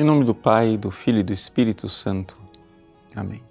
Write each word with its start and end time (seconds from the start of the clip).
Em 0.00 0.04
nome 0.04 0.22
do 0.22 0.32
Pai, 0.32 0.76
do 0.76 0.92
Filho 0.92 1.18
e 1.18 1.22
do 1.24 1.32
Espírito 1.32 1.88
Santo. 1.88 2.38
Amém. 3.16 3.42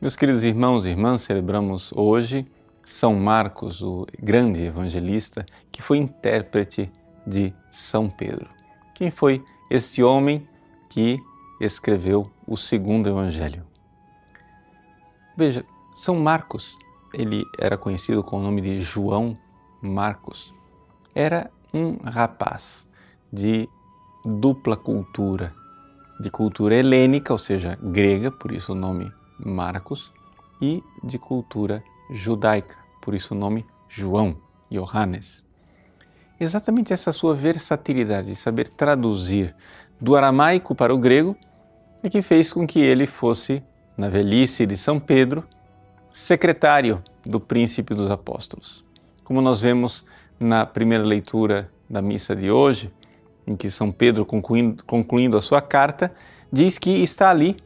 Meus 0.00 0.14
queridos 0.14 0.44
irmãos 0.44 0.86
e 0.86 0.90
irmãs, 0.90 1.22
celebramos 1.22 1.90
hoje 1.96 2.46
São 2.84 3.16
Marcos, 3.16 3.82
o 3.82 4.06
grande 4.22 4.62
evangelista, 4.62 5.44
que 5.72 5.82
foi 5.82 5.98
intérprete 5.98 6.92
de 7.26 7.52
São 7.72 8.08
Pedro. 8.08 8.48
Quem 8.94 9.10
foi 9.10 9.44
este 9.68 10.00
homem 10.00 10.46
que 10.88 11.18
escreveu 11.60 12.30
o 12.46 12.56
segundo 12.56 13.08
evangelho? 13.08 13.66
Veja, 15.36 15.64
São 15.92 16.14
Marcos, 16.14 16.78
ele 17.12 17.42
era 17.58 17.76
conhecido 17.76 18.22
com 18.22 18.38
o 18.38 18.42
nome 18.42 18.60
de 18.60 18.80
João 18.80 19.36
Marcos, 19.82 20.54
era 21.12 21.50
um 21.74 21.96
rapaz 21.96 22.88
de 23.32 23.68
dupla 24.24 24.76
cultura, 24.76 25.52
de 26.20 26.30
cultura 26.30 26.74
helênica, 26.74 27.32
ou 27.32 27.38
seja, 27.38 27.78
grega, 27.82 28.30
por 28.30 28.52
isso 28.52 28.72
o 28.72 28.74
nome 28.74 29.12
Marcos, 29.38 30.12
e 30.60 30.82
de 31.02 31.18
cultura 31.18 31.82
judaica, 32.10 32.76
por 33.00 33.14
isso 33.14 33.34
o 33.34 33.38
nome 33.38 33.64
João, 33.88 34.36
Johannes. 34.70 35.44
Exatamente 36.38 36.92
essa 36.92 37.12
sua 37.12 37.34
versatilidade 37.34 38.28
de 38.28 38.36
saber 38.36 38.68
traduzir 38.68 39.54
do 40.00 40.16
aramaico 40.16 40.74
para 40.74 40.94
o 40.94 40.98
grego 40.98 41.36
é 42.02 42.08
que 42.08 42.22
fez 42.22 42.52
com 42.52 42.66
que 42.66 42.80
ele 42.80 43.06
fosse, 43.06 43.62
na 43.96 44.08
velhice 44.08 44.64
de 44.64 44.76
São 44.76 44.98
Pedro, 44.98 45.44
secretário 46.12 47.02
do 47.24 47.38
príncipe 47.38 47.94
dos 47.94 48.10
apóstolos. 48.10 48.84
Como 49.22 49.42
nós 49.42 49.60
vemos 49.60 50.04
na 50.38 50.64
primeira 50.64 51.04
leitura 51.04 51.70
da 51.88 52.00
missa 52.00 52.34
de 52.34 52.50
hoje, 52.50 52.90
em 53.46 53.56
que 53.56 53.70
São 53.70 53.90
Pedro, 53.90 54.24
concluindo, 54.24 54.84
concluindo 54.84 55.36
a 55.36 55.40
sua 55.40 55.60
carta, 55.60 56.12
diz 56.52 56.78
que 56.78 56.90
está 56.90 57.30
ali, 57.30 57.56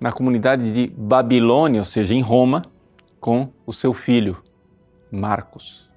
na 0.00 0.10
comunidade 0.10 0.72
de 0.72 0.92
Babilônia, 0.96 1.80
ou 1.80 1.84
seja, 1.84 2.12
em 2.12 2.20
Roma, 2.20 2.64
com 3.20 3.50
o 3.64 3.72
seu 3.72 3.94
filho, 3.94 4.42
Marcos. 5.12 5.88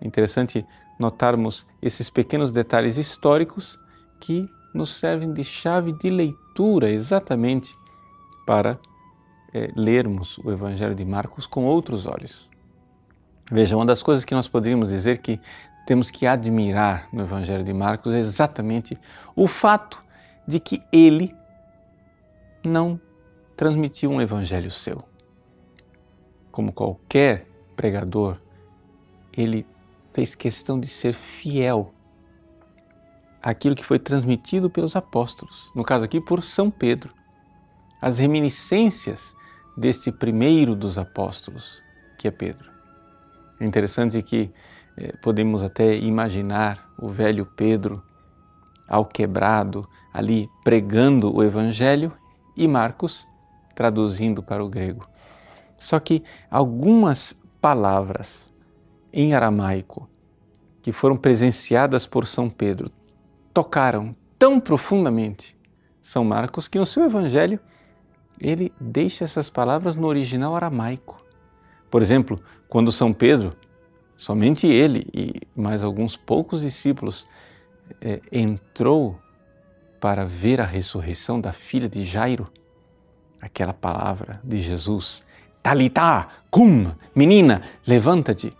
É 0.00 0.06
interessante 0.06 0.64
notarmos 0.98 1.66
esses 1.82 2.08
pequenos 2.08 2.50
detalhes 2.50 2.96
históricos 2.96 3.78
que 4.20 4.48
nos 4.72 4.94
servem 4.94 5.34
de 5.34 5.44
chave 5.44 5.92
de 5.92 6.08
leitura 6.08 6.90
exatamente 6.90 7.76
para 8.46 8.78
é, 9.52 9.70
lermos 9.76 10.38
o 10.38 10.50
Evangelho 10.50 10.94
de 10.94 11.04
Marcos 11.04 11.46
com 11.46 11.64
outros 11.64 12.06
olhos. 12.06 12.50
Veja, 13.50 13.76
uma 13.76 13.84
das 13.84 14.02
coisas 14.02 14.24
que 14.24 14.34
nós 14.34 14.48
poderíamos 14.48 14.88
dizer 14.88 15.18
que 15.18 15.38
temos 15.86 16.10
que 16.10 16.26
admirar 16.26 17.08
no 17.12 17.22
Evangelho 17.22 17.62
de 17.62 17.72
Marcos 17.72 18.12
é 18.12 18.18
exatamente 18.18 18.98
o 19.36 19.46
fato 19.46 20.04
de 20.46 20.58
que 20.58 20.82
ele 20.92 21.32
não 22.64 23.00
transmitiu 23.56 24.10
um 24.10 24.20
evangelho 24.20 24.70
seu. 24.70 25.02
Como 26.50 26.72
qualquer 26.72 27.46
pregador, 27.76 28.38
ele 29.32 29.66
fez 30.12 30.34
questão 30.34 30.78
de 30.78 30.88
ser 30.88 31.14
fiel 31.14 31.94
àquilo 33.42 33.76
que 33.76 33.84
foi 33.84 33.98
transmitido 33.98 34.68
pelos 34.68 34.96
apóstolos, 34.96 35.70
no 35.74 35.84
caso 35.84 36.04
aqui 36.04 36.20
por 36.20 36.42
São 36.42 36.70
Pedro. 36.70 37.14
As 38.02 38.18
reminiscências 38.18 39.34
desse 39.76 40.10
primeiro 40.10 40.74
dos 40.74 40.98
apóstolos, 40.98 41.82
que 42.18 42.26
é 42.26 42.30
Pedro. 42.30 42.70
É 43.60 43.64
interessante 43.64 44.20
que 44.22 44.50
podemos 45.20 45.62
até 45.62 45.96
imaginar 45.96 46.90
o 46.98 47.08
velho 47.08 47.44
Pedro 47.44 48.02
ao 48.88 49.04
quebrado 49.04 49.88
ali 50.12 50.48
pregando 50.64 51.34
o 51.34 51.42
Evangelho 51.42 52.12
e 52.56 52.66
Marcos 52.66 53.26
traduzindo 53.74 54.42
para 54.42 54.64
o 54.64 54.68
grego. 54.68 55.06
Só 55.76 56.00
que 56.00 56.22
algumas 56.50 57.36
palavras 57.60 58.52
em 59.12 59.34
aramaico 59.34 60.08
que 60.80 60.92
foram 60.92 61.16
presenciadas 61.16 62.06
por 62.06 62.26
São 62.26 62.48
Pedro 62.48 62.90
tocaram 63.52 64.16
tão 64.38 64.58
profundamente 64.58 65.56
São 66.00 66.24
Marcos 66.24 66.68
que 66.68 66.78
no 66.78 66.86
seu 66.86 67.04
Evangelho 67.04 67.60
ele 68.40 68.72
deixa 68.80 69.24
essas 69.24 69.50
palavras 69.50 69.96
no 69.96 70.06
original 70.06 70.54
aramaico. 70.54 71.22
Por 71.90 72.00
exemplo, 72.02 72.40
quando 72.68 72.92
São 72.92 73.12
Pedro 73.12 73.54
Somente 74.16 74.66
ele 74.66 75.06
e 75.12 75.34
mais 75.54 75.84
alguns 75.84 76.16
poucos 76.16 76.62
discípulos 76.62 77.26
é, 78.00 78.20
entrou 78.32 79.18
para 80.00 80.24
ver 80.24 80.60
a 80.60 80.64
ressurreição 80.64 81.40
da 81.40 81.52
filha 81.52 81.88
de 81.88 82.02
Jairo. 82.02 82.50
Aquela 83.40 83.74
palavra 83.74 84.40
de 84.42 84.58
Jesus, 84.58 85.22
Talitá, 85.62 86.28
cum, 86.50 86.92
menina, 87.14 87.62
levanta-te. 87.86 88.56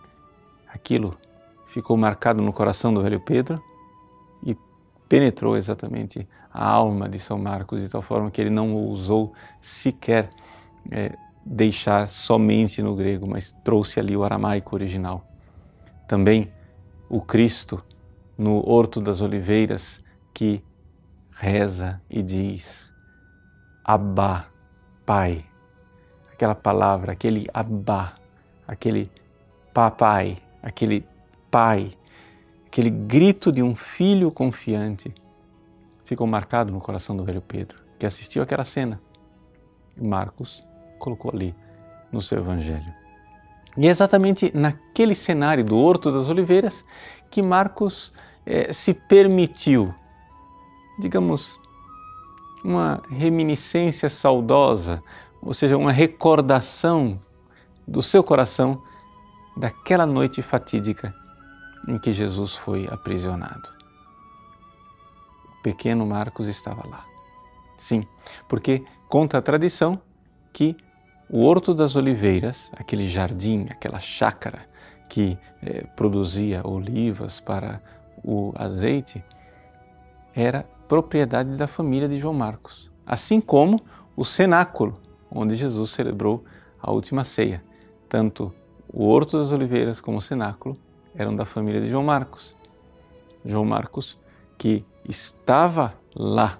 Aquilo 0.67 1.17
ficou 1.65 1.97
marcado 1.97 2.41
no 2.41 2.53
coração 2.53 2.93
do 2.93 3.01
velho 3.01 3.19
Pedro 3.19 3.61
e 4.43 4.55
penetrou 5.09 5.57
exatamente 5.57 6.27
a 6.53 6.65
alma 6.67 7.09
de 7.09 7.17
São 7.17 7.37
Marcos 7.37 7.81
de 7.81 7.89
tal 7.89 8.01
forma 8.01 8.29
que 8.29 8.39
ele 8.39 8.49
não 8.49 8.73
ousou 8.75 9.33
sequer 9.59 10.29
é, 10.91 11.15
deixar 11.45 12.07
somente 12.07 12.81
no 12.81 12.95
grego, 12.95 13.27
mas 13.27 13.51
trouxe 13.63 13.99
ali 13.99 14.15
o 14.15 14.23
aramaico 14.23 14.75
original. 14.75 15.25
Também 16.07 16.51
o 17.09 17.21
Cristo 17.21 17.83
no 18.37 18.67
Horto 18.67 19.01
das 19.01 19.21
Oliveiras 19.21 20.01
que 20.33 20.63
reza 21.31 22.01
e 22.09 22.23
diz: 22.23 22.93
Abá, 23.83 24.47
Pai. 25.05 25.43
Aquela 26.31 26.55
palavra, 26.55 27.13
aquele 27.13 27.47
Abá, 27.53 28.13
aquele 28.67 29.11
papai, 29.73 30.37
aquele 30.61 31.05
pai, 31.49 31.91
aquele 32.67 32.89
grito 32.89 33.51
de 33.51 33.63
um 33.63 33.75
filho 33.75 34.31
confiante 34.31 35.13
ficou 36.05 36.27
marcado 36.27 36.71
no 36.71 36.79
coração 36.79 37.17
do 37.17 37.23
velho 37.23 37.41
Pedro, 37.41 37.79
que 37.97 38.05
assistiu 38.05 38.43
aquela 38.43 38.63
cena. 38.63 39.01
Marcos 39.99 40.63
colocou 40.99 41.31
ali 41.33 41.55
no 42.11 42.21
seu 42.21 42.37
evangelho. 42.37 42.93
E 43.75 43.87
é 43.87 43.89
exatamente 43.89 44.51
naquele 44.55 44.86
cenário 45.15 45.63
do 45.63 45.77
Horto 45.77 46.11
das 46.11 46.29
Oliveiras 46.29 46.83
que 47.29 47.41
Marcos 47.41 48.11
eh, 48.45 48.71
se 48.73 48.93
permitiu, 48.93 49.93
digamos, 50.99 51.59
uma 52.63 53.01
reminiscência 53.09 54.09
saudosa, 54.09 55.03
ou 55.41 55.53
seja, 55.53 55.77
uma 55.77 55.91
recordação 55.91 57.19
do 57.87 58.01
seu 58.01 58.23
coração 58.23 58.81
daquela 59.55 60.05
noite 60.05 60.41
fatídica 60.41 61.13
em 61.87 61.97
que 61.97 62.11
Jesus 62.11 62.55
foi 62.55 62.87
aprisionado. 62.91 63.69
O 65.45 65.61
pequeno 65.63 66.05
Marcos 66.05 66.47
estava 66.47 66.87
lá. 66.87 67.05
Sim, 67.77 68.05
porque 68.47 68.83
conta 69.07 69.37
a 69.37 69.41
tradição 69.41 70.01
que 70.51 70.75
o 71.29 71.43
Horto 71.43 71.73
das 71.73 71.95
Oliveiras, 71.95 72.71
aquele 72.75 73.07
jardim, 73.07 73.67
aquela 73.69 73.99
chácara 73.99 74.67
que 75.09 75.37
eh, 75.61 75.85
produzia 75.95 76.61
olivas 76.67 77.39
para 77.39 77.81
o 78.23 78.51
azeite, 78.55 79.23
era 80.35 80.65
propriedade 80.87 81.55
da 81.55 81.67
família 81.67 82.07
de 82.07 82.17
João 82.17 82.33
Marcos, 82.33 82.89
assim 83.05 83.41
como 83.41 83.81
o 84.15 84.23
cenáculo 84.25 84.99
onde 85.31 85.55
Jesus 85.55 85.91
celebrou 85.91 86.43
a 86.81 86.91
última 86.91 87.23
ceia. 87.23 87.63
Tanto 88.07 88.53
o 88.91 89.05
Horto 89.05 89.37
das 89.37 89.51
Oliveiras 89.51 89.99
como 89.99 90.17
o 90.17 90.21
cenáculo 90.21 90.77
eram 91.15 91.35
da 91.35 91.45
família 91.45 91.81
de 91.81 91.89
João 91.89 92.03
Marcos. 92.03 92.55
João 93.45 93.65
Marcos, 93.65 94.17
que 94.57 94.85
estava 95.07 95.93
lá 96.15 96.59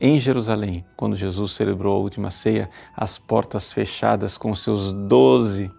em 0.00 0.18
Jerusalém, 0.18 0.84
quando 0.96 1.16
Jesus 1.16 1.52
celebrou 1.52 1.96
a 1.96 2.00
última 2.00 2.30
ceia, 2.30 2.68
as 2.96 3.18
portas 3.18 3.72
fechadas 3.72 4.36
com 4.36 4.54
seus 4.54 4.92
doze 4.92 5.70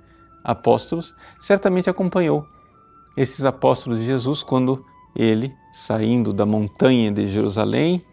apóstolos, 0.45 1.15
certamente 1.39 1.89
acompanhou 1.89 2.47
esses 3.17 3.45
apóstolos 3.45 3.99
de 3.99 4.05
Jesus 4.05 4.43
quando 4.43 4.85
ele, 5.15 5.55
saindo 5.71 6.31
da 6.31 6.45
montanha 6.45 7.11
de 7.11 7.29
Jerusalém, 7.29 8.05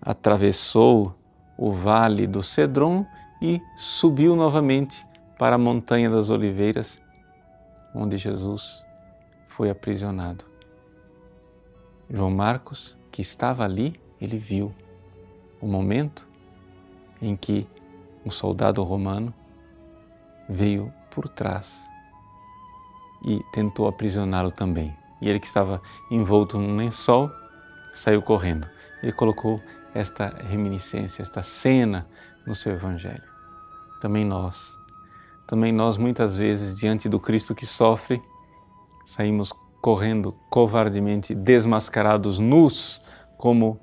atravessou 0.00 1.14
o 1.58 1.72
vale 1.72 2.26
do 2.26 2.42
Cedron 2.42 3.04
e 3.42 3.60
subiu 3.76 4.34
novamente 4.34 5.04
para 5.38 5.56
a 5.56 5.58
montanha 5.58 6.08
das 6.08 6.30
Oliveiras, 6.30 7.00
onde 7.94 8.16
Jesus 8.16 8.84
foi 9.48 9.70
aprisionado. 9.70 10.44
João 12.08 12.30
Marcos, 12.30 12.96
que 13.10 13.20
estava 13.20 13.64
ali, 13.64 14.00
ele 14.20 14.38
viu 14.38 14.72
o 15.60 15.66
momento 15.66 16.28
em 17.20 17.36
que 17.36 17.66
um 18.24 18.30
soldado 18.30 18.82
romano 18.82 19.34
veio 20.48 20.92
por 21.14 21.28
trás 21.28 21.88
e 23.24 23.42
tentou 23.52 23.86
aprisioná-lo 23.88 24.50
também. 24.50 24.94
E 25.20 25.28
ele 25.28 25.40
que 25.40 25.46
estava 25.46 25.80
envolto 26.10 26.58
num 26.58 26.76
lençol 26.76 27.30
saiu 27.92 28.20
correndo. 28.20 28.68
Ele 29.02 29.12
colocou 29.12 29.62
esta 29.94 30.28
reminiscência, 30.48 31.22
esta 31.22 31.42
cena 31.42 32.06
no 32.46 32.54
seu 32.54 32.72
Evangelho. 32.72 33.22
Também 34.00 34.24
nós, 34.24 34.76
também 35.46 35.72
nós 35.72 35.96
muitas 35.96 36.36
vezes, 36.36 36.76
diante 36.76 37.08
do 37.08 37.20
Cristo 37.20 37.54
que 37.54 37.64
sofre, 37.64 38.20
saímos 39.06 39.52
correndo 39.80 40.34
covardemente, 40.50 41.34
desmascarados, 41.34 42.38
nus, 42.38 43.00
como 43.38 43.78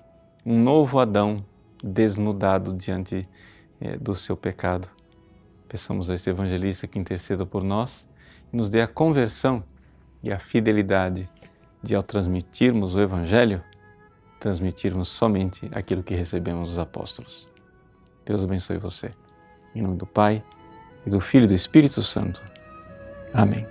um 0.45 0.61
novo 0.61 0.99
Adão 0.99 1.45
desnudado 1.83 2.73
diante 2.73 3.27
eh, 3.79 3.97
do 3.97 4.13
seu 4.13 4.35
pecado. 4.35 4.87
Peçamos 5.71 6.09
a 6.09 6.15
esse 6.15 6.29
evangelista 6.29 6.85
que 6.85 6.99
interceda 6.99 7.45
por 7.45 7.63
nós 7.63 8.05
e 8.51 8.57
nos 8.57 8.69
dê 8.69 8.81
a 8.81 8.87
conversão 8.87 9.63
e 10.21 10.29
a 10.29 10.37
fidelidade 10.37 11.29
de, 11.81 11.95
ao 11.95 12.03
transmitirmos 12.03 12.93
o 12.93 12.99
Evangelho, 12.99 13.63
transmitirmos 14.37 15.07
somente 15.07 15.71
aquilo 15.71 16.03
que 16.03 16.13
recebemos 16.13 16.67
dos 16.67 16.77
apóstolos. 16.77 17.47
Deus 18.25 18.43
abençoe 18.43 18.79
você. 18.79 19.11
Em 19.73 19.81
nome 19.81 19.95
do 19.95 20.05
Pai, 20.05 20.43
e 21.05 21.09
do 21.09 21.21
Filho 21.21 21.45
e 21.45 21.47
do 21.47 21.53
Espírito 21.53 22.03
Santo. 22.03 22.43
Amém. 23.33 23.65